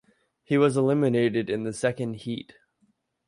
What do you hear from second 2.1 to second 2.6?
heat.